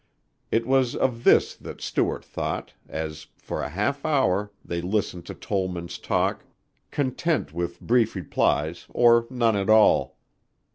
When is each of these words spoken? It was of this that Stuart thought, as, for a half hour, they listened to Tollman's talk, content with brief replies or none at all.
It 0.49 0.65
was 0.65 0.95
of 0.95 1.23
this 1.25 1.53
that 1.57 1.79
Stuart 1.79 2.25
thought, 2.25 2.73
as, 2.89 3.27
for 3.37 3.61
a 3.61 3.69
half 3.69 4.03
hour, 4.03 4.51
they 4.65 4.81
listened 4.81 5.27
to 5.27 5.35
Tollman's 5.35 5.99
talk, 5.99 6.43
content 6.89 7.53
with 7.53 7.79
brief 7.79 8.15
replies 8.15 8.87
or 8.89 9.27
none 9.29 9.55
at 9.55 9.69
all. 9.69 10.17